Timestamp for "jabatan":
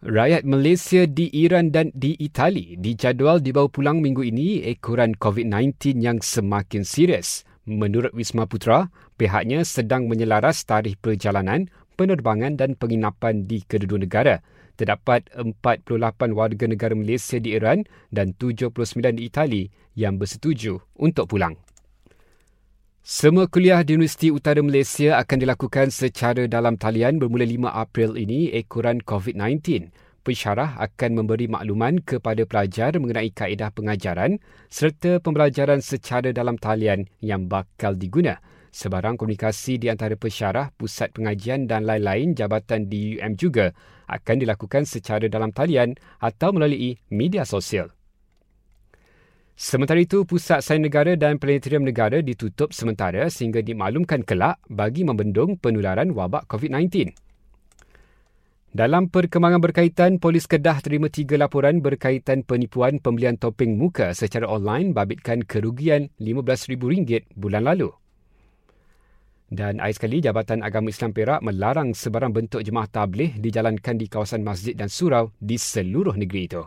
42.36-42.92, 70.24-70.64